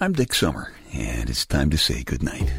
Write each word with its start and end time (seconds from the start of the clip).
I'm 0.00 0.12
Dick 0.12 0.32
Summer, 0.32 0.72
and 0.92 1.28
it's 1.28 1.44
time 1.44 1.70
to 1.70 1.76
say 1.76 2.04
goodnight. 2.04 2.52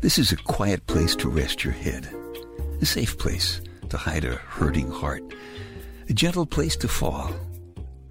This 0.00 0.16
is 0.16 0.30
a 0.30 0.36
quiet 0.36 0.86
place 0.86 1.16
to 1.16 1.28
rest 1.28 1.64
your 1.64 1.72
head, 1.72 2.08
a 2.80 2.86
safe 2.86 3.18
place 3.18 3.60
to 3.88 3.96
hide 3.96 4.24
a 4.24 4.36
hurting 4.36 4.92
heart, 4.92 5.24
a 6.08 6.12
gentle 6.12 6.46
place 6.46 6.76
to 6.76 6.86
fall. 6.86 7.32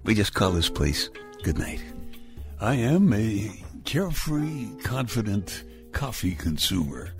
We 0.04 0.14
just 0.14 0.34
call 0.34 0.50
this 0.50 0.68
place 0.68 1.08
goodnight. 1.44 1.82
I 2.60 2.74
am 2.74 3.10
a 3.14 3.64
carefree, 3.86 4.68
confident 4.82 5.64
coffee 5.92 6.34
consumer. 6.34 7.14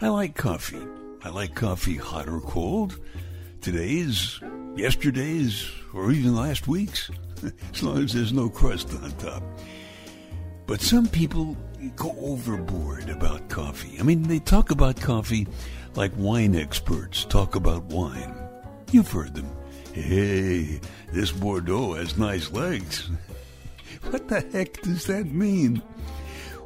I 0.00 0.06
like 0.06 0.36
coffee. 0.36 0.86
I 1.24 1.30
like 1.30 1.56
coffee 1.56 1.96
hot 1.96 2.28
or 2.28 2.40
cold, 2.40 3.00
today's, 3.66 4.38
yesterday's, 4.76 5.68
or 5.92 6.12
even 6.12 6.36
last 6.36 6.68
week's, 6.68 7.10
as 7.74 7.82
long 7.82 8.04
as 8.04 8.12
there's 8.12 8.32
no 8.32 8.48
crust 8.48 8.94
on 9.02 9.10
top. 9.18 9.42
But 10.66 10.80
some 10.80 11.08
people 11.08 11.56
go 11.96 12.14
overboard 12.20 13.10
about 13.10 13.48
coffee. 13.48 13.98
I 13.98 14.04
mean, 14.04 14.22
they 14.22 14.38
talk 14.38 14.70
about 14.70 15.00
coffee 15.00 15.48
like 15.96 16.12
wine 16.16 16.54
experts 16.54 17.24
talk 17.24 17.56
about 17.56 17.82
wine. 17.86 18.36
You've 18.92 19.10
heard 19.10 19.34
them. 19.34 19.50
Hey, 19.92 20.78
this 21.12 21.32
Bordeaux 21.32 21.94
has 21.94 22.16
nice 22.16 22.52
legs. 22.52 23.10
What 24.10 24.28
the 24.28 24.42
heck 24.52 24.80
does 24.82 25.06
that 25.06 25.26
mean? 25.26 25.82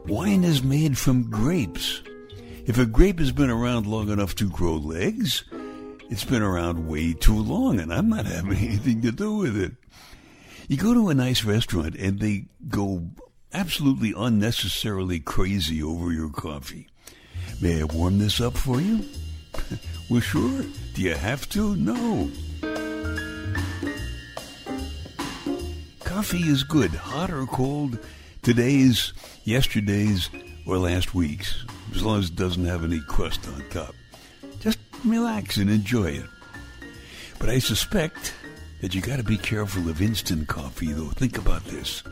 Wine 0.07 0.45
is 0.45 0.63
made 0.63 0.99
from 0.99 1.31
grapes. 1.31 2.03
If 2.67 2.77
a 2.77 2.85
grape 2.85 3.21
has 3.21 3.33
been 3.33 3.49
around 3.49 3.87
long 3.87 4.11
enough 4.11 4.35
to 4.35 4.51
grow 4.51 4.75
legs, 4.75 5.45
it's 6.11 6.25
been 6.25 6.43
around 6.43 6.89
way 6.89 7.13
too 7.15 7.41
long, 7.41 7.79
and 7.79 7.93
I'm 7.93 8.09
not 8.09 8.27
having 8.27 8.59
anything 8.59 9.03
to 9.03 9.13
do 9.13 9.37
with 9.37 9.57
it. 9.57 9.73
You 10.69 10.77
go 10.77 10.93
to 10.93 11.09
a 11.09 11.15
nice 11.15 11.45
restaurant 11.45 11.97
and 11.97 12.21
they 12.21 12.45
go 12.69 13.09
absolutely 13.53 14.13
unnecessarily 14.17 15.19
crazy 15.21 15.83
over 15.83 16.13
your 16.13 16.31
coffee. 16.31 16.89
May 17.61 17.81
I 17.81 17.85
warm 17.85 18.19
this 18.19 18.41
up 18.41 18.57
for 18.57 18.81
you? 18.81 19.05
well, 20.11 20.21
sure. 20.21 20.65
Do 20.95 21.03
you 21.03 21.15
have 21.15 21.49
to? 21.51 21.75
No. 21.77 22.31
Coffee 26.05 26.43
is 26.43 26.65
good, 26.65 26.91
hot 26.91 27.31
or 27.31 27.47
cold, 27.47 27.99
today's, 28.43 29.13
yesterday's, 29.45 30.29
or 30.67 30.79
last 30.79 31.15
week's 31.15 31.65
as 31.95 32.05
long 32.05 32.19
as 32.19 32.29
it 32.29 32.37
doesn't 32.37 32.65
have 32.65 32.85
any 32.85 33.01
crust 33.01 33.49
on 33.49 33.65
top. 33.71 33.95
Relax 35.05 35.57
and 35.57 35.71
enjoy 35.71 36.11
it. 36.11 36.27
But 37.39 37.49
I 37.49 37.59
suspect 37.59 38.35
that 38.81 38.95
you 38.95 39.01
got 39.01 39.17
to 39.17 39.25
be 39.25 39.39
careful 39.39 39.89
of 39.89 40.03
instant 40.03 40.49
coffee, 40.49 40.93
though. 40.93 41.09
Think 41.09 41.39
about 41.39 41.65
this. 41.65 42.03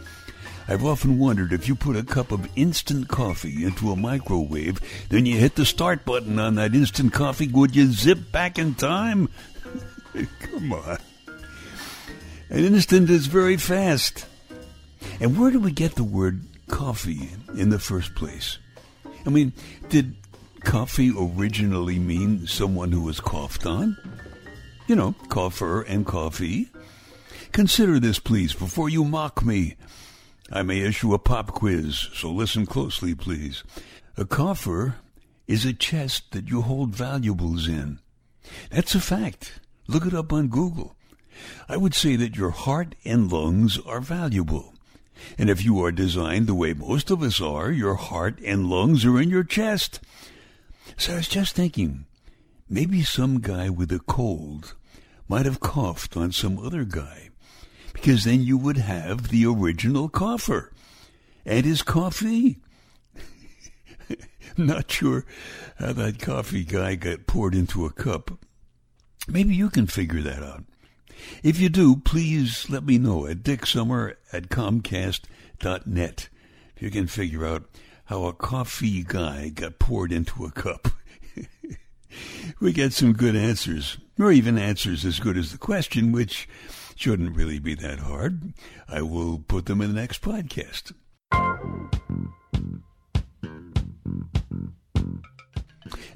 I've 0.70 0.84
often 0.84 1.19
wondered 1.19 1.53
if 1.53 1.67
you 1.67 1.75
put 1.75 1.97
a 1.97 2.03
cup 2.03 2.30
of 2.30 2.48
instant 2.55 3.08
coffee 3.08 3.64
into 3.64 3.91
a 3.91 3.97
microwave, 3.97 4.80
then 5.08 5.25
you 5.25 5.39
hit 5.39 5.55
the 5.55 5.64
start 5.64 6.05
button 6.05 6.39
on 6.39 6.56
that 6.56 6.75
instant 6.75 7.14
coffee, 7.14 7.48
would 7.48 7.75
you 7.75 7.91
zip 7.91 8.33
back 8.33 8.58
in 8.58 8.75
time? 8.75 9.30
Come 10.41 10.73
on. 10.73 10.98
An 12.50 12.64
instant 12.64 13.08
is 13.08 13.27
very 13.27 13.56
fast. 13.56 14.27
And 15.20 15.39
where 15.39 15.50
do 15.50 15.58
we 15.58 15.73
get 15.73 15.95
the 15.95 16.05
word 16.05 16.42
coffee 16.69 17.30
in 17.56 17.70
the 17.70 17.78
first 17.78 18.14
place? 18.14 18.58
I 19.27 19.30
mean, 19.30 19.52
did 19.89 20.17
coffee 20.61 21.12
originally 21.17 21.98
mean 21.98 22.47
someone 22.47 22.92
who 22.92 23.03
was 23.03 23.20
coughed 23.20 23.67
on? 23.67 23.97
You 24.87 24.97
know, 24.97 25.14
coffer 25.28 25.83
and 25.83 26.06
coffee. 26.06 26.69
Consider 27.53 27.98
this, 27.98 28.19
please, 28.19 28.55
before 28.55 28.89
you 28.89 29.05
mock 29.05 29.45
me. 29.45 29.77
I 30.51 30.62
may 30.62 30.81
issue 30.81 31.12
a 31.14 31.19
pop 31.19 31.48
quiz, 31.48 32.08
so 32.14 32.30
listen 32.30 32.67
closely, 32.67 33.14
please. 33.14 33.64
A 34.17 34.24
coffer 34.24 34.97
is 35.47 35.64
a 35.64 35.73
chest 35.73 36.33
that 36.33 36.48
you 36.48 36.63
hold 36.63 36.91
valuables 36.95 37.68
in. 37.68 37.98
That's 38.70 38.95
a 38.95 39.01
fact. 39.01 39.61
Look 39.86 40.07
it 40.07 40.14
up 40.14 40.33
on 40.33 40.48
Google. 40.48 40.97
I 41.68 41.77
would 41.77 41.95
say 41.95 42.17
that 42.17 42.36
your 42.36 42.51
heart 42.51 42.95
and 43.05 43.30
lungs 43.30 43.79
are 43.86 44.01
valuable. 44.01 44.74
And 45.36 45.51
if 45.51 45.64
you 45.64 45.83
are 45.85 45.92
designed 45.92 46.47
the 46.47 46.55
way 46.55 46.73
most 46.73 47.11
of 47.11 47.23
us 47.23 47.41
are, 47.41 47.70
your 47.70 47.95
heart 47.95 48.39
and 48.45 48.68
lungs 48.68 49.05
are 49.05 49.20
in 49.20 49.30
your 49.30 49.45
chest. 49.45 50.01
So 50.96 51.12
I 51.12 51.16
was 51.16 51.28
just 51.28 51.54
thinking, 51.54 52.06
maybe 52.68 53.02
some 53.02 53.40
guy 53.40 53.68
with 53.68 53.92
a 53.92 53.98
cold 54.00 54.74
might 55.28 55.46
have 55.46 55.60
coughed 55.60 56.16
on 56.16 56.32
some 56.32 56.58
other 56.58 56.84
guy, 56.84 57.30
because 57.92 58.24
then 58.24 58.42
you 58.42 58.56
would 58.56 58.78
have 58.78 59.28
the 59.28 59.46
original 59.46 60.08
cougher 60.08 60.72
and 61.44 61.64
his 61.64 61.82
coffee. 61.82 62.58
Not 64.56 64.90
sure 64.90 65.24
how 65.78 65.92
that 65.92 66.18
coffee 66.18 66.64
guy 66.64 66.94
got 66.94 67.26
poured 67.26 67.55
into 67.55 67.84
a 67.84 67.90
cup. 67.90 68.38
Maybe 69.28 69.55
you 69.55 69.68
can 69.68 69.86
figure 69.86 70.22
that 70.22 70.42
out. 70.42 70.64
If 71.42 71.60
you 71.60 71.68
do, 71.68 71.96
please 71.96 72.70
let 72.70 72.84
me 72.84 72.98
know 72.98 73.26
at 73.26 73.42
dicksummer 73.42 74.14
at 74.32 74.48
comcast.net 74.48 76.28
if 76.76 76.82
you 76.82 76.90
can 76.90 77.06
figure 77.06 77.44
out 77.44 77.68
how 78.08 78.24
a 78.24 78.33
coffee 78.33 79.02
guy 79.02 79.51
got 79.51 79.79
poured 79.79 80.13
into 80.13 80.46
a 80.46 80.51
cup. 80.51 80.89
we 82.61 82.73
get 82.73 82.95
some 82.95 83.13
good 83.13 83.36
answers, 83.36 83.98
or 84.19 84.33
even 84.33 84.57
answers 84.57 85.05
as 85.05 85.20
good 85.20 85.36
as 85.36 85.52
the 85.52 85.58
question, 85.58 86.11
which 86.11 86.48
shouldn't 86.97 87.36
really 87.36 87.58
be 87.58 87.74
that 87.74 87.98
hard. 87.98 88.55
I 88.89 89.02
will 89.02 89.41
put 89.47 89.67
them 89.67 89.83
in 89.83 89.95
the 89.95 90.01
next 90.01 90.23
podcast. 90.23 90.92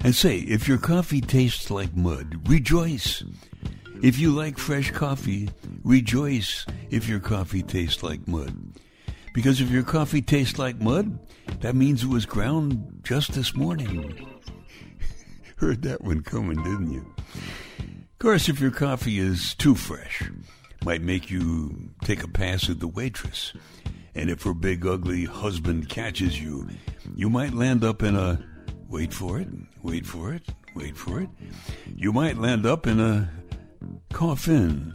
And 0.03 0.15
say, 0.15 0.39
if 0.39 0.67
your 0.67 0.79
coffee 0.79 1.21
tastes 1.21 1.69
like 1.69 1.95
mud, 1.95 2.49
rejoice. 2.49 3.23
If 4.01 4.17
you 4.17 4.31
like 4.31 4.57
fresh 4.57 4.89
coffee, 4.89 5.51
rejoice 5.83 6.65
if 6.89 7.07
your 7.07 7.19
coffee 7.19 7.61
tastes 7.61 8.01
like 8.01 8.27
mud. 8.27 8.72
Because 9.33 9.59
if 9.59 9.71
your 9.71 9.83
coffee 9.83 10.21
tastes 10.21 10.59
like 10.59 10.79
mud, 10.79 11.19
that 11.61 11.75
means 11.75 12.03
it 12.03 12.09
was 12.09 12.25
ground 12.25 13.01
just 13.03 13.33
this 13.33 13.55
morning. 13.55 14.29
Heard 15.57 15.81
that 15.81 16.03
one 16.03 16.21
coming, 16.21 16.57
didn't 16.57 16.91
you? 16.91 17.13
Of 17.79 18.19
course, 18.19 18.47
if 18.47 18.61
your 18.61 18.71
coffee 18.71 19.19
is 19.19 19.55
too 19.55 19.75
fresh, 19.75 20.29
might 20.85 21.01
make 21.01 21.31
you 21.31 21.89
take 22.03 22.23
a 22.23 22.27
pass 22.27 22.69
at 22.69 22.79
the 22.79 22.87
waitress. 22.87 23.53
And 24.15 24.29
if 24.29 24.43
her 24.43 24.53
big 24.53 24.85
ugly 24.85 25.25
husband 25.25 25.89
catches 25.89 26.39
you, 26.39 26.69
you 27.15 27.29
might 27.29 27.53
land 27.53 27.83
up 27.83 28.03
in 28.03 28.15
a 28.15 28.39
wait 28.87 29.13
for 29.13 29.39
it, 29.39 29.47
wait 29.81 30.05
for 30.05 30.33
it, 30.33 30.43
wait 30.75 30.95
for 30.95 31.19
it. 31.19 31.29
You 31.95 32.13
might 32.13 32.37
land 32.37 32.65
up 32.67 32.85
in 32.85 32.99
a 32.99 33.31
coffin. 34.11 34.93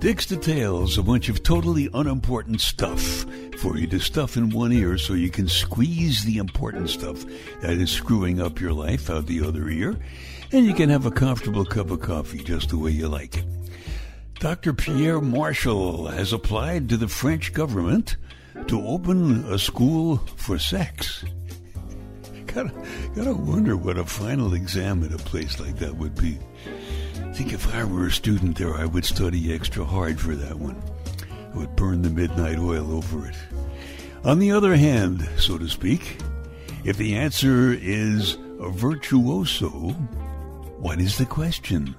Dick's 0.00 0.24
Details, 0.24 0.96
a 0.96 1.02
bunch 1.02 1.28
of 1.28 1.42
totally 1.42 1.90
unimportant 1.92 2.62
stuff 2.62 3.26
for 3.58 3.76
you 3.76 3.86
to 3.88 4.00
stuff 4.00 4.38
in 4.38 4.48
one 4.48 4.72
ear 4.72 4.96
so 4.96 5.12
you 5.12 5.28
can 5.28 5.46
squeeze 5.46 6.24
the 6.24 6.38
important 6.38 6.88
stuff 6.88 7.22
that 7.60 7.72
is 7.74 7.90
screwing 7.90 8.40
up 8.40 8.58
your 8.58 8.72
life 8.72 9.10
out 9.10 9.26
the 9.26 9.46
other 9.46 9.68
ear, 9.68 9.98
and 10.52 10.64
you 10.64 10.72
can 10.72 10.88
have 10.88 11.04
a 11.04 11.10
comfortable 11.10 11.66
cup 11.66 11.90
of 11.90 12.00
coffee 12.00 12.42
just 12.42 12.70
the 12.70 12.78
way 12.78 12.90
you 12.90 13.08
like 13.08 13.36
it. 13.36 13.44
Dr. 14.38 14.72
Pierre 14.72 15.20
Marshall 15.20 16.06
has 16.06 16.32
applied 16.32 16.88
to 16.88 16.96
the 16.96 17.06
French 17.08 17.52
government 17.52 18.16
to 18.68 18.80
open 18.86 19.44
a 19.52 19.58
school 19.58 20.16
for 20.36 20.58
sex. 20.58 21.26
Gotta, 22.46 22.72
gotta 23.14 23.32
wonder 23.32 23.76
what 23.76 23.96
a 23.96 24.04
final 24.04 24.54
exam 24.54 25.04
at 25.04 25.12
a 25.12 25.18
place 25.18 25.60
like 25.60 25.76
that 25.76 25.94
would 25.94 26.16
be. 26.16 26.36
Think 27.34 27.52
if 27.52 27.74
I 27.74 27.84
were 27.84 28.06
a 28.06 28.12
student 28.12 28.58
there, 28.58 28.74
I 28.74 28.84
would 28.84 29.04
study 29.04 29.52
extra 29.52 29.84
hard 29.84 30.20
for 30.20 30.34
that 30.34 30.58
one. 30.58 30.80
I 31.54 31.58
would 31.58 31.74
burn 31.76 32.02
the 32.02 32.10
midnight 32.10 32.58
oil 32.58 32.92
over 32.92 33.26
it. 33.26 33.36
On 34.24 34.38
the 34.38 34.52
other 34.52 34.76
hand, 34.76 35.26
so 35.38 35.56
to 35.56 35.68
speak, 35.68 36.18
if 36.84 36.96
the 36.96 37.16
answer 37.16 37.72
is 37.72 38.36
a 38.58 38.68
virtuoso, 38.68 39.90
what 40.78 41.00
is 41.00 41.16
the 41.16 41.26
question? 41.26 41.94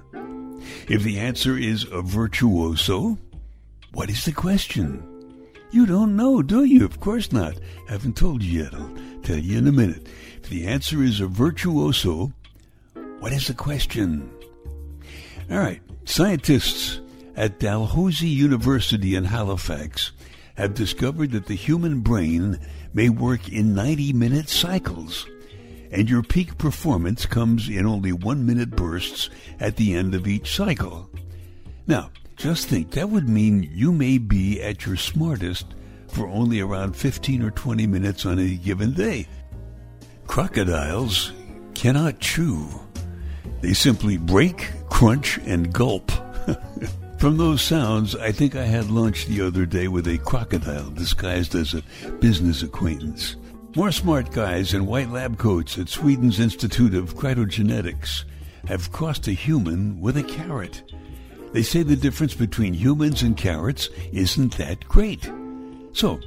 If 0.88 1.02
the 1.02 1.18
answer 1.18 1.56
is 1.58 1.86
a 1.90 2.02
virtuoso, 2.02 3.18
what 3.92 4.10
is 4.10 4.24
the 4.24 4.32
question? 4.32 5.02
You 5.72 5.86
don't 5.86 6.16
know, 6.16 6.42
do 6.42 6.64
you? 6.64 6.84
Of 6.84 7.00
course 7.00 7.32
not. 7.32 7.54
Haven't 7.88 8.16
told 8.16 8.42
you 8.42 8.62
yet. 8.62 8.74
I'll 8.74 8.94
tell 9.22 9.38
you 9.38 9.58
in 9.58 9.66
a 9.66 9.72
minute. 9.72 10.06
If 10.36 10.50
the 10.50 10.66
answer 10.66 11.02
is 11.02 11.20
a 11.20 11.26
virtuoso, 11.26 12.32
what 13.20 13.32
is 13.32 13.46
the 13.46 13.54
question? 13.54 14.30
All 15.52 15.58
right. 15.58 15.82
Scientists 16.06 16.98
at 17.36 17.60
Dalhousie 17.60 18.26
University 18.26 19.14
in 19.14 19.24
Halifax 19.24 20.12
have 20.54 20.72
discovered 20.72 21.32
that 21.32 21.44
the 21.44 21.54
human 21.54 22.00
brain 22.00 22.58
may 22.94 23.10
work 23.10 23.50
in 23.50 23.74
90 23.74 24.14
minute 24.14 24.48
cycles, 24.48 25.28
and 25.90 26.08
your 26.08 26.22
peak 26.22 26.56
performance 26.56 27.26
comes 27.26 27.68
in 27.68 27.84
only 27.84 28.12
one 28.12 28.46
minute 28.46 28.70
bursts 28.70 29.28
at 29.60 29.76
the 29.76 29.92
end 29.92 30.14
of 30.14 30.26
each 30.26 30.56
cycle. 30.56 31.10
Now, 31.86 32.10
just 32.36 32.68
think 32.68 32.92
that 32.92 33.10
would 33.10 33.28
mean 33.28 33.70
you 33.74 33.92
may 33.92 34.16
be 34.16 34.62
at 34.62 34.86
your 34.86 34.96
smartest 34.96 35.66
for 36.08 36.28
only 36.28 36.60
around 36.60 36.96
15 36.96 37.42
or 37.42 37.50
20 37.50 37.86
minutes 37.86 38.24
on 38.24 38.38
any 38.38 38.56
given 38.56 38.94
day. 38.94 39.26
Crocodiles 40.26 41.32
cannot 41.74 42.20
chew. 42.20 42.68
They 43.60 43.74
simply 43.74 44.16
break, 44.16 44.70
crunch, 44.90 45.38
and 45.38 45.72
gulp. 45.72 46.10
From 47.18 47.36
those 47.36 47.62
sounds, 47.62 48.16
I 48.16 48.32
think 48.32 48.56
I 48.56 48.64
had 48.64 48.90
lunch 48.90 49.26
the 49.26 49.42
other 49.42 49.64
day 49.64 49.86
with 49.86 50.08
a 50.08 50.18
crocodile 50.18 50.90
disguised 50.90 51.54
as 51.54 51.72
a 51.72 52.10
business 52.20 52.62
acquaintance. 52.62 53.36
More 53.76 53.92
smart 53.92 54.32
guys 54.32 54.74
in 54.74 54.86
white 54.86 55.08
lab 55.08 55.38
coats 55.38 55.78
at 55.78 55.88
Sweden's 55.88 56.40
Institute 56.40 56.94
of 56.94 57.14
Cryogenetics 57.14 58.24
have 58.66 58.92
crossed 58.92 59.28
a 59.28 59.32
human 59.32 60.00
with 60.00 60.16
a 60.16 60.22
carrot. 60.22 60.82
They 61.52 61.62
say 61.62 61.82
the 61.82 61.96
difference 61.96 62.34
between 62.34 62.74
humans 62.74 63.22
and 63.22 63.36
carrots 63.36 63.88
isn't 64.12 64.56
that 64.58 64.86
great. 64.88 65.30
So, 65.92 66.20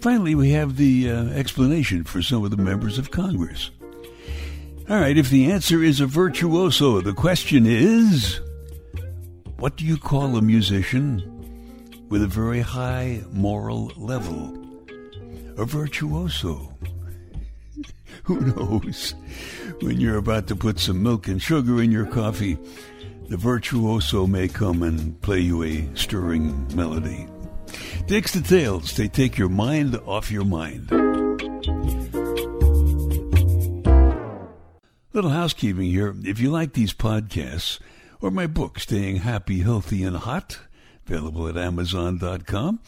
finally, 0.00 0.34
we 0.34 0.50
have 0.50 0.76
the 0.76 1.10
uh, 1.10 1.24
explanation 1.28 2.04
for 2.04 2.20
some 2.20 2.44
of 2.44 2.50
the 2.50 2.56
members 2.56 2.98
of 2.98 3.10
Congress. 3.10 3.70
All 4.88 5.00
right, 5.00 5.18
if 5.18 5.30
the 5.30 5.50
answer 5.50 5.82
is 5.82 6.00
a 6.00 6.06
virtuoso, 6.06 7.00
the 7.00 7.12
question 7.12 7.66
is 7.66 8.40
what 9.58 9.76
do 9.76 9.84
you 9.84 9.96
call 9.96 10.36
a 10.36 10.42
musician 10.42 12.06
with 12.08 12.22
a 12.22 12.28
very 12.28 12.60
high 12.60 13.24
moral 13.32 13.90
level? 13.96 14.56
A 15.56 15.64
virtuoso. 15.64 16.72
Who 18.24 18.40
knows? 18.40 19.16
When 19.80 20.00
you're 20.00 20.18
about 20.18 20.46
to 20.48 20.56
put 20.56 20.78
some 20.78 21.02
milk 21.02 21.26
and 21.26 21.42
sugar 21.42 21.82
in 21.82 21.90
your 21.90 22.06
coffee, 22.06 22.56
the 23.28 23.36
virtuoso 23.36 24.28
may 24.28 24.46
come 24.46 24.84
and 24.84 25.20
play 25.20 25.40
you 25.40 25.64
a 25.64 25.88
stirring 25.96 26.64
melody. 26.76 27.26
Dick's 28.06 28.34
Details, 28.34 28.94
they 28.94 29.08
take 29.08 29.36
your 29.36 29.48
mind 29.48 29.98
off 30.06 30.30
your 30.30 30.44
mind. 30.44 31.25
Little 35.16 35.30
housekeeping 35.30 35.86
here. 35.86 36.14
If 36.24 36.40
you 36.40 36.50
like 36.50 36.74
these 36.74 36.92
podcasts, 36.92 37.78
or 38.20 38.30
my 38.30 38.46
book, 38.46 38.78
Staying 38.78 39.16
Happy, 39.16 39.60
Healthy, 39.60 40.04
and 40.04 40.14
Hot, 40.14 40.58
available 41.06 41.48
at 41.48 41.56
Amazon.com, 41.56 42.80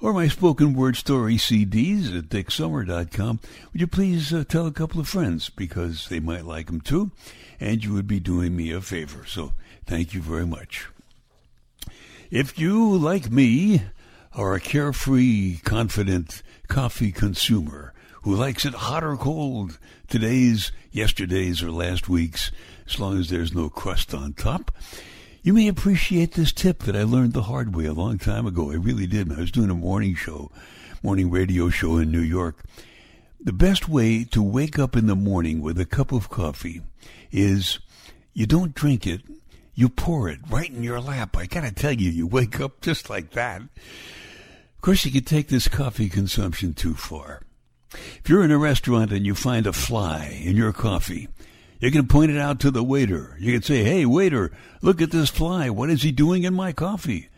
or 0.00 0.12
my 0.12 0.28
spoken 0.28 0.74
word 0.74 0.94
story 0.94 1.34
CDs 1.34 2.16
at 2.16 2.28
DickSummer.com, 2.28 3.40
would 3.72 3.80
you 3.80 3.88
please 3.88 4.32
uh, 4.32 4.44
tell 4.44 4.68
a 4.68 4.70
couple 4.70 5.00
of 5.00 5.08
friends 5.08 5.50
because 5.50 6.06
they 6.06 6.20
might 6.20 6.44
like 6.44 6.66
them 6.66 6.80
too, 6.80 7.10
and 7.58 7.82
you 7.82 7.92
would 7.92 8.06
be 8.06 8.20
doing 8.20 8.54
me 8.54 8.70
a 8.70 8.80
favor. 8.80 9.26
So 9.26 9.52
thank 9.84 10.14
you 10.14 10.22
very 10.22 10.46
much. 10.46 10.86
If 12.30 12.56
you, 12.56 12.96
like 12.96 13.32
me, 13.32 13.82
are 14.32 14.54
a 14.54 14.60
carefree, 14.60 15.56
confident 15.64 16.40
coffee 16.68 17.10
consumer 17.10 17.93
who 18.24 18.34
likes 18.34 18.64
it 18.64 18.72
hot 18.72 19.04
or 19.04 19.18
cold, 19.18 19.78
today's, 20.08 20.72
yesterday's, 20.90 21.62
or 21.62 21.70
last 21.70 22.08
week's, 22.08 22.50
as 22.86 22.98
long 22.98 23.18
as 23.18 23.28
there's 23.28 23.54
no 23.54 23.68
crust 23.68 24.14
on 24.14 24.32
top. 24.32 24.74
You 25.42 25.52
may 25.52 25.68
appreciate 25.68 26.32
this 26.32 26.50
tip 26.50 26.84
that 26.84 26.96
I 26.96 27.02
learned 27.02 27.34
the 27.34 27.42
hard 27.42 27.76
way 27.76 27.84
a 27.84 27.92
long 27.92 28.16
time 28.16 28.46
ago. 28.46 28.72
I 28.72 28.76
really 28.76 29.06
did. 29.06 29.30
I 29.30 29.40
was 29.40 29.50
doing 29.50 29.68
a 29.68 29.74
morning 29.74 30.14
show, 30.14 30.50
morning 31.02 31.30
radio 31.30 31.68
show 31.68 31.98
in 31.98 32.10
New 32.10 32.22
York. 32.22 32.64
The 33.42 33.52
best 33.52 33.90
way 33.90 34.24
to 34.24 34.42
wake 34.42 34.78
up 34.78 34.96
in 34.96 35.06
the 35.06 35.14
morning 35.14 35.60
with 35.60 35.78
a 35.78 35.84
cup 35.84 36.10
of 36.10 36.30
coffee 36.30 36.80
is 37.30 37.78
you 38.32 38.46
don't 38.46 38.74
drink 38.74 39.06
it, 39.06 39.20
you 39.74 39.90
pour 39.90 40.30
it 40.30 40.38
right 40.48 40.70
in 40.70 40.82
your 40.82 40.98
lap. 40.98 41.36
I 41.36 41.44
gotta 41.44 41.72
tell 41.72 41.92
you, 41.92 42.08
you 42.08 42.26
wake 42.26 42.58
up 42.58 42.80
just 42.80 43.10
like 43.10 43.32
that. 43.32 43.60
Of 43.60 44.80
course, 44.80 45.04
you 45.04 45.12
could 45.12 45.26
take 45.26 45.48
this 45.48 45.68
coffee 45.68 46.08
consumption 46.08 46.72
too 46.72 46.94
far. 46.94 47.42
If 47.94 48.28
you're 48.28 48.44
in 48.44 48.50
a 48.50 48.58
restaurant 48.58 49.12
and 49.12 49.24
you 49.24 49.34
find 49.34 49.66
a 49.66 49.72
fly 49.72 50.40
in 50.42 50.56
your 50.56 50.72
coffee, 50.72 51.28
you 51.80 51.90
can 51.90 52.06
point 52.06 52.30
it 52.30 52.38
out 52.38 52.60
to 52.60 52.70
the 52.70 52.82
waiter. 52.82 53.36
You 53.38 53.52
can 53.52 53.62
say, 53.62 53.84
hey, 53.84 54.06
waiter, 54.06 54.50
look 54.80 55.02
at 55.02 55.10
this 55.10 55.30
fly. 55.30 55.70
What 55.70 55.90
is 55.90 56.02
he 56.02 56.12
doing 56.12 56.44
in 56.44 56.54
my 56.54 56.72
coffee? 56.72 57.28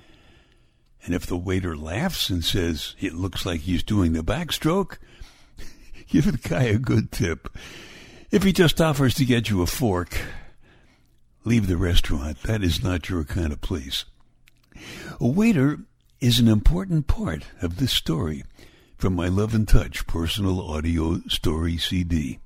And 1.04 1.14
if 1.14 1.26
the 1.26 1.36
waiter 1.36 1.76
laughs 1.76 2.30
and 2.30 2.44
says 2.44 2.94
it 2.98 3.14
looks 3.14 3.46
like 3.46 3.60
he's 3.60 3.82
doing 3.82 4.12
the 4.12 4.24
backstroke, 4.24 4.98
give 6.08 6.30
the 6.30 6.48
guy 6.48 6.64
a 6.64 6.78
good 6.78 7.12
tip. 7.12 7.48
If 8.30 8.42
he 8.42 8.52
just 8.52 8.80
offers 8.80 9.14
to 9.14 9.24
get 9.24 9.48
you 9.48 9.62
a 9.62 9.66
fork, 9.66 10.18
leave 11.44 11.68
the 11.68 11.76
restaurant. 11.76 12.42
That 12.42 12.62
is 12.62 12.82
not 12.82 13.08
your 13.08 13.24
kind 13.24 13.52
of 13.52 13.60
place. 13.60 14.04
A 15.20 15.26
waiter 15.26 15.80
is 16.20 16.38
an 16.38 16.48
important 16.48 17.06
part 17.06 17.44
of 17.62 17.76
this 17.76 17.92
story 17.92 18.42
from 18.96 19.14
my 19.14 19.28
Love 19.28 19.54
and 19.54 19.68
Touch 19.68 20.06
personal 20.06 20.70
audio 20.70 21.20
story 21.28 21.76
CD. 21.76 22.38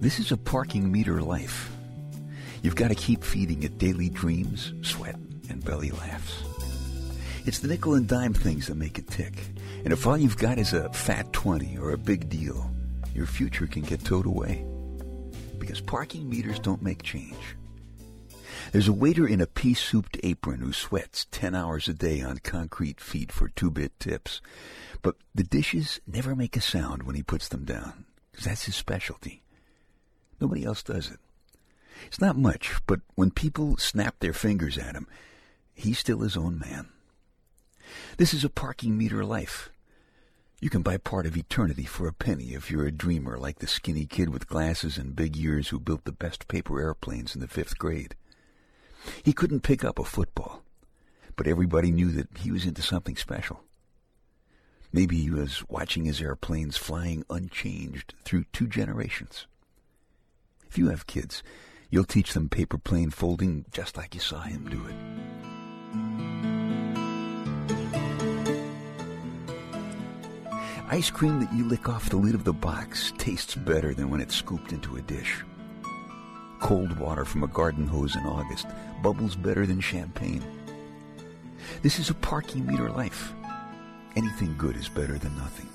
This 0.00 0.20
is 0.20 0.30
a 0.30 0.36
parking 0.36 0.92
meter 0.92 1.20
life. 1.20 1.72
You've 2.62 2.76
got 2.76 2.88
to 2.88 2.94
keep 2.94 3.24
feeding 3.24 3.64
it 3.64 3.78
daily 3.78 4.08
dreams, 4.08 4.72
sweat, 4.82 5.16
and 5.50 5.64
belly 5.64 5.90
laughs. 5.90 6.44
It's 7.48 7.60
the 7.60 7.68
nickel 7.68 7.94
and 7.94 8.06
dime 8.06 8.34
things 8.34 8.66
that 8.66 8.74
make 8.74 8.98
it 8.98 9.08
tick. 9.08 9.32
And 9.82 9.90
if 9.90 10.06
all 10.06 10.18
you've 10.18 10.36
got 10.36 10.58
is 10.58 10.74
a 10.74 10.92
fat 10.92 11.32
20 11.32 11.78
or 11.78 11.92
a 11.92 11.96
big 11.96 12.28
deal, 12.28 12.70
your 13.14 13.24
future 13.24 13.66
can 13.66 13.80
get 13.80 14.04
towed 14.04 14.26
away. 14.26 14.66
Because 15.58 15.80
parking 15.80 16.28
meters 16.28 16.58
don't 16.58 16.82
make 16.82 17.02
change. 17.02 17.56
There's 18.70 18.88
a 18.88 18.92
waiter 18.92 19.26
in 19.26 19.40
a 19.40 19.46
pea-souped 19.46 20.18
apron 20.22 20.60
who 20.60 20.74
sweats 20.74 21.26
10 21.30 21.54
hours 21.54 21.88
a 21.88 21.94
day 21.94 22.20
on 22.20 22.36
concrete 22.44 23.00
feet 23.00 23.32
for 23.32 23.48
two-bit 23.48 23.98
tips. 23.98 24.42
But 25.00 25.16
the 25.34 25.42
dishes 25.42 26.00
never 26.06 26.36
make 26.36 26.54
a 26.54 26.60
sound 26.60 27.04
when 27.04 27.16
he 27.16 27.22
puts 27.22 27.48
them 27.48 27.64
down, 27.64 28.04
because 28.30 28.44
that's 28.44 28.64
his 28.64 28.76
specialty. 28.76 29.42
Nobody 30.38 30.64
else 30.64 30.82
does 30.82 31.10
it. 31.10 31.18
It's 32.08 32.20
not 32.20 32.36
much, 32.36 32.74
but 32.86 33.00
when 33.14 33.30
people 33.30 33.78
snap 33.78 34.16
their 34.18 34.34
fingers 34.34 34.76
at 34.76 34.94
him, 34.94 35.06
he's 35.72 35.98
still 35.98 36.18
his 36.18 36.36
own 36.36 36.58
man. 36.58 36.88
This 38.16 38.34
is 38.34 38.44
a 38.44 38.50
parking 38.50 38.96
meter 38.96 39.24
life. 39.24 39.70
You 40.60 40.70
can 40.70 40.82
buy 40.82 40.96
part 40.96 41.26
of 41.26 41.36
eternity 41.36 41.84
for 41.84 42.08
a 42.08 42.12
penny 42.12 42.54
if 42.54 42.70
you're 42.70 42.86
a 42.86 42.92
dreamer 42.92 43.38
like 43.38 43.60
the 43.60 43.68
skinny 43.68 44.06
kid 44.06 44.30
with 44.30 44.48
glasses 44.48 44.98
and 44.98 45.14
big 45.14 45.36
ears 45.36 45.68
who 45.68 45.78
built 45.78 46.04
the 46.04 46.12
best 46.12 46.48
paper 46.48 46.80
airplanes 46.80 47.34
in 47.34 47.40
the 47.40 47.46
fifth 47.46 47.78
grade. 47.78 48.16
He 49.22 49.32
couldn't 49.32 49.60
pick 49.60 49.84
up 49.84 49.98
a 49.98 50.04
football, 50.04 50.64
but 51.36 51.46
everybody 51.46 51.92
knew 51.92 52.10
that 52.10 52.38
he 52.38 52.50
was 52.50 52.66
into 52.66 52.82
something 52.82 53.16
special. 53.16 53.62
Maybe 54.92 55.18
he 55.18 55.30
was 55.30 55.62
watching 55.68 56.04
his 56.04 56.20
airplanes 56.20 56.76
flying 56.76 57.24
unchanged 57.30 58.14
through 58.24 58.44
two 58.52 58.66
generations. 58.66 59.46
If 60.68 60.76
you 60.76 60.88
have 60.88 61.06
kids, 61.06 61.42
you'll 61.90 62.04
teach 62.04 62.32
them 62.32 62.48
paper 62.48 62.78
plane 62.78 63.10
folding 63.10 63.64
just 63.70 63.96
like 63.96 64.14
you 64.14 64.20
saw 64.20 64.40
him 64.40 64.68
do 64.68 64.84
it. 64.86 65.47
Ice 70.90 71.10
cream 71.10 71.38
that 71.40 71.52
you 71.52 71.66
lick 71.66 71.86
off 71.86 72.08
the 72.08 72.16
lid 72.16 72.34
of 72.34 72.44
the 72.44 72.52
box 72.52 73.12
tastes 73.18 73.54
better 73.54 73.92
than 73.92 74.08
when 74.08 74.22
it's 74.22 74.34
scooped 74.34 74.72
into 74.72 74.96
a 74.96 75.02
dish. 75.02 75.44
Cold 76.60 76.98
water 76.98 77.26
from 77.26 77.44
a 77.44 77.48
garden 77.48 77.86
hose 77.86 78.16
in 78.16 78.24
August 78.24 78.66
bubbles 79.02 79.36
better 79.36 79.66
than 79.66 79.82
champagne. 79.82 80.42
This 81.82 81.98
is 81.98 82.08
a 82.08 82.14
parking 82.14 82.66
meter 82.66 82.90
life. 82.90 83.34
Anything 84.16 84.56
good 84.56 84.76
is 84.76 84.88
better 84.88 85.18
than 85.18 85.36
nothing. 85.36 85.68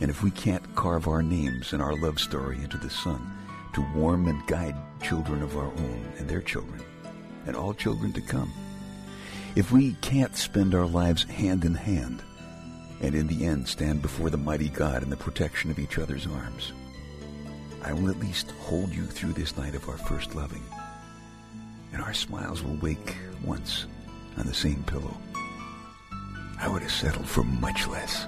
And 0.00 0.10
if 0.10 0.24
we 0.24 0.32
can't 0.32 0.74
carve 0.74 1.06
our 1.06 1.22
names 1.22 1.72
and 1.72 1.80
our 1.80 1.94
love 1.94 2.18
story 2.18 2.56
into 2.56 2.78
the 2.78 2.90
sun 2.90 3.32
to 3.74 3.86
warm 3.94 4.26
and 4.26 4.44
guide 4.48 4.74
children 5.02 5.40
of 5.40 5.56
our 5.56 5.66
own 5.68 6.12
and 6.18 6.28
their 6.28 6.42
children, 6.42 6.82
and 7.46 7.54
all 7.54 7.74
children 7.74 8.12
to 8.14 8.20
come, 8.22 8.52
if 9.54 9.70
we 9.70 9.92
can't 10.00 10.36
spend 10.36 10.74
our 10.74 10.86
lives 10.86 11.22
hand 11.22 11.64
in 11.64 11.76
hand, 11.76 12.24
and 13.00 13.14
in 13.14 13.26
the 13.26 13.44
end 13.46 13.68
stand 13.68 14.02
before 14.02 14.30
the 14.30 14.36
mighty 14.36 14.68
God 14.68 15.02
in 15.02 15.10
the 15.10 15.16
protection 15.16 15.70
of 15.70 15.78
each 15.78 15.98
other's 15.98 16.26
arms, 16.26 16.72
I 17.82 17.92
will 17.92 18.10
at 18.10 18.18
least 18.20 18.50
hold 18.60 18.92
you 18.92 19.04
through 19.04 19.32
this 19.34 19.56
night 19.56 19.74
of 19.74 19.88
our 19.88 19.98
first 19.98 20.34
loving. 20.34 20.62
And 21.92 22.02
our 22.02 22.14
smiles 22.14 22.62
will 22.62 22.76
wake 22.76 23.16
once 23.44 23.86
on 24.36 24.46
the 24.46 24.54
same 24.54 24.82
pillow. 24.84 25.16
I 26.60 26.68
would 26.68 26.82
have 26.82 26.92
settled 26.92 27.28
for 27.28 27.44
much 27.44 27.86
less. 27.86 28.26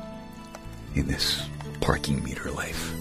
in 0.94 1.06
this 1.06 1.48
parking 1.80 2.22
meter 2.24 2.50
life. 2.50 2.92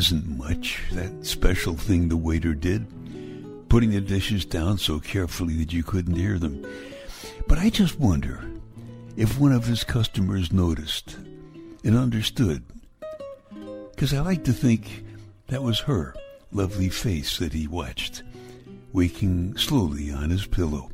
Wasn't 0.00 0.38
much, 0.38 0.80
that 0.92 1.26
special 1.26 1.74
thing 1.74 2.08
the 2.08 2.16
waiter 2.16 2.54
did, 2.54 2.86
putting 3.68 3.90
the 3.90 4.00
dishes 4.00 4.46
down 4.46 4.78
so 4.78 4.98
carefully 4.98 5.52
that 5.56 5.74
you 5.74 5.82
couldn't 5.82 6.16
hear 6.16 6.38
them. 6.38 6.66
But 7.46 7.58
I 7.58 7.68
just 7.68 8.00
wonder 8.00 8.42
if 9.18 9.38
one 9.38 9.52
of 9.52 9.66
his 9.66 9.84
customers 9.84 10.54
noticed 10.54 11.18
and 11.84 11.98
understood. 11.98 12.64
Because 13.90 14.14
I 14.14 14.20
like 14.20 14.42
to 14.44 14.54
think 14.54 15.04
that 15.48 15.62
was 15.62 15.80
her 15.80 16.14
lovely 16.50 16.88
face 16.88 17.36
that 17.36 17.52
he 17.52 17.66
watched, 17.66 18.22
waking 18.94 19.58
slowly 19.58 20.10
on 20.10 20.30
his 20.30 20.46
pillow 20.46 20.90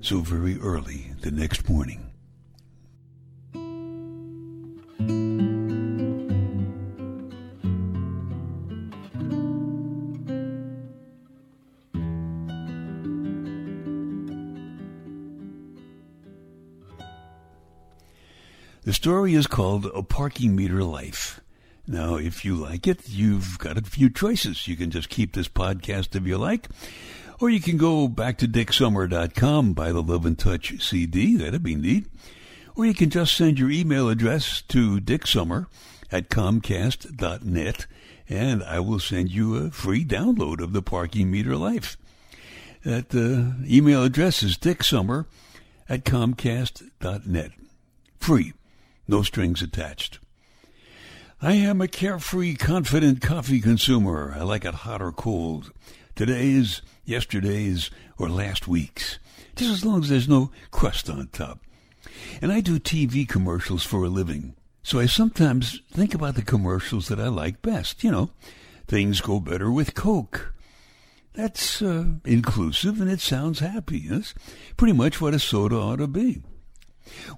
so 0.00 0.22
very 0.22 0.58
early 0.58 1.12
the 1.20 1.30
next 1.30 1.68
morning. 1.68 2.11
The 18.84 18.92
story 18.92 19.34
is 19.34 19.46
called 19.46 19.86
A 19.94 20.02
Parking 20.02 20.56
Meter 20.56 20.82
Life. 20.82 21.40
Now, 21.86 22.16
if 22.16 22.44
you 22.44 22.56
like 22.56 22.88
it, 22.88 23.08
you've 23.08 23.56
got 23.60 23.78
a 23.78 23.82
few 23.82 24.10
choices. 24.10 24.66
You 24.66 24.74
can 24.74 24.90
just 24.90 25.08
keep 25.08 25.34
this 25.34 25.46
podcast 25.46 26.16
if 26.16 26.26
you 26.26 26.36
like, 26.36 26.66
or 27.40 27.48
you 27.48 27.60
can 27.60 27.76
go 27.76 28.08
back 28.08 28.38
to 28.38 28.48
dicksummer.com, 28.48 29.74
buy 29.74 29.92
the 29.92 30.02
Love 30.02 30.26
and 30.26 30.36
Touch 30.36 30.82
CD. 30.82 31.36
That'd 31.36 31.62
be 31.62 31.76
neat. 31.76 32.06
Or 32.74 32.84
you 32.84 32.92
can 32.92 33.08
just 33.08 33.36
send 33.36 33.56
your 33.60 33.70
email 33.70 34.08
address 34.08 34.62
to 34.62 34.98
dicksummer 34.98 35.66
at 36.10 36.28
comcast.net, 36.28 37.86
and 38.28 38.64
I 38.64 38.80
will 38.80 38.98
send 38.98 39.30
you 39.30 39.54
a 39.58 39.70
free 39.70 40.04
download 40.04 40.60
of 40.60 40.72
the 40.72 40.82
Parking 40.82 41.30
Meter 41.30 41.54
Life. 41.54 41.96
That 42.84 43.14
uh, 43.14 43.62
email 43.64 44.02
address 44.02 44.42
is 44.42 44.58
dicksummer 44.58 45.26
at 45.88 46.04
comcast.net. 46.04 47.52
Free. 48.18 48.54
No 49.08 49.22
strings 49.22 49.62
attached. 49.62 50.18
I 51.40 51.54
am 51.54 51.80
a 51.80 51.88
carefree, 51.88 52.54
confident 52.54 53.20
coffee 53.20 53.60
consumer. 53.60 54.32
I 54.36 54.42
like 54.42 54.64
it 54.64 54.74
hot 54.74 55.02
or 55.02 55.10
cold. 55.10 55.72
Today's, 56.14 56.82
yesterday's, 57.04 57.90
or 58.16 58.28
last 58.28 58.68
week's. 58.68 59.18
Just 59.56 59.70
as 59.72 59.84
long 59.84 60.02
as 60.02 60.08
there's 60.08 60.28
no 60.28 60.52
crust 60.70 61.10
on 61.10 61.28
top. 61.28 61.58
And 62.40 62.52
I 62.52 62.60
do 62.60 62.78
TV 62.78 63.28
commercials 63.28 63.82
for 63.82 64.04
a 64.04 64.08
living. 64.08 64.54
So 64.84 65.00
I 65.00 65.06
sometimes 65.06 65.80
think 65.90 66.14
about 66.14 66.36
the 66.36 66.42
commercials 66.42 67.08
that 67.08 67.18
I 67.20 67.28
like 67.28 67.60
best. 67.60 68.04
You 68.04 68.12
know, 68.12 68.30
things 68.86 69.20
go 69.20 69.40
better 69.40 69.70
with 69.70 69.94
Coke. 69.94 70.54
That's 71.34 71.80
uh, 71.80 72.04
inclusive 72.24 73.00
and 73.00 73.10
it 73.10 73.20
sounds 73.20 73.60
happy. 73.60 74.06
That's 74.08 74.34
pretty 74.76 74.92
much 74.92 75.20
what 75.20 75.34
a 75.34 75.38
soda 75.38 75.76
ought 75.76 75.96
to 75.96 76.06
be. 76.06 76.42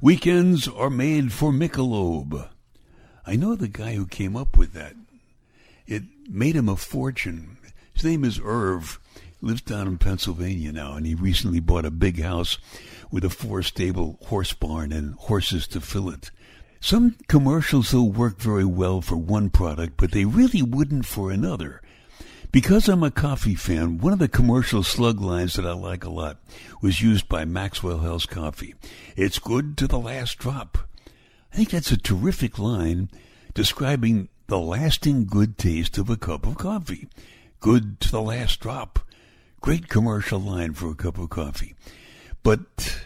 Weekends 0.00 0.68
are 0.68 0.90
made 0.90 1.32
for 1.32 1.52
Michelob. 1.52 2.48
I 3.26 3.36
know 3.36 3.54
the 3.54 3.68
guy 3.68 3.94
who 3.94 4.06
came 4.06 4.36
up 4.36 4.56
with 4.56 4.72
that. 4.72 4.94
It 5.86 6.02
made 6.28 6.56
him 6.56 6.68
a 6.68 6.76
fortune. 6.76 7.56
His 7.92 8.04
name 8.04 8.24
is 8.24 8.40
Irv. 8.42 9.00
Lives 9.40 9.62
down 9.62 9.86
in 9.86 9.98
Pennsylvania 9.98 10.72
now, 10.72 10.94
and 10.94 11.04
he 11.06 11.14
recently 11.14 11.60
bought 11.60 11.84
a 11.84 11.90
big 11.90 12.22
house 12.22 12.56
with 13.10 13.24
a 13.24 13.30
four-stable 13.30 14.18
horse 14.26 14.54
barn 14.54 14.90
and 14.90 15.14
horses 15.14 15.66
to 15.68 15.80
fill 15.80 16.08
it. 16.08 16.30
Some 16.80 17.16
commercials 17.28 17.92
will 17.92 18.10
work 18.10 18.38
very 18.38 18.64
well 18.64 19.00
for 19.00 19.16
one 19.16 19.50
product, 19.50 19.94
but 19.96 20.12
they 20.12 20.24
really 20.24 20.62
wouldn't 20.62 21.04
for 21.06 21.30
another. 21.30 21.82
Because 22.54 22.88
I'm 22.88 23.02
a 23.02 23.10
coffee 23.10 23.56
fan, 23.56 23.98
one 23.98 24.12
of 24.12 24.20
the 24.20 24.28
commercial 24.28 24.84
slug 24.84 25.20
lines 25.20 25.54
that 25.54 25.66
I 25.66 25.72
like 25.72 26.04
a 26.04 26.08
lot 26.08 26.36
was 26.80 27.02
used 27.02 27.28
by 27.28 27.44
Maxwell 27.44 27.98
House 27.98 28.26
Coffee. 28.26 28.76
It's 29.16 29.40
good 29.40 29.76
to 29.78 29.88
the 29.88 29.98
last 29.98 30.38
drop. 30.38 30.78
I 31.52 31.56
think 31.56 31.70
that's 31.70 31.90
a 31.90 31.96
terrific 31.96 32.56
line 32.56 33.10
describing 33.54 34.28
the 34.46 34.60
lasting 34.60 35.26
good 35.26 35.58
taste 35.58 35.98
of 35.98 36.08
a 36.08 36.16
cup 36.16 36.46
of 36.46 36.56
coffee. 36.56 37.08
Good 37.58 37.98
to 38.02 38.12
the 38.12 38.22
last 38.22 38.60
drop. 38.60 39.00
Great 39.60 39.88
commercial 39.88 40.38
line 40.38 40.74
for 40.74 40.90
a 40.90 40.94
cup 40.94 41.18
of 41.18 41.30
coffee. 41.30 41.74
But 42.44 43.02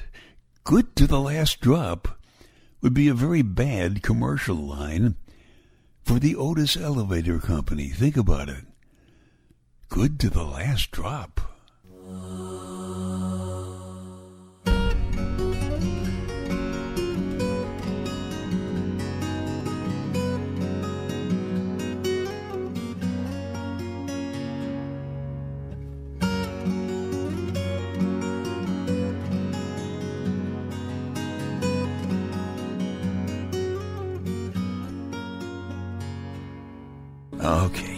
good 0.65 0.95
to 0.97 1.07
the 1.07 1.21
last 1.21 1.63
drop 1.63 2.21
would 2.83 2.93
be 2.93 3.09
a 3.09 3.15
very 3.15 3.41
bad 3.41 4.03
commercial 4.03 4.57
line 4.57 5.17
for 6.05 6.19
the 6.19 6.37
Otis 6.37 6.77
Elevator 6.77 7.39
Company. 7.39 7.89
Think 7.89 8.19
about 8.19 8.51
it 8.51 8.68
good 9.89 10.21
to 10.21 10.31
the 10.31 10.45
last 10.45 10.91
drop. 10.91 11.41
Okay. 37.41 37.98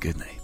Good 0.00 0.16
night. 0.16 0.39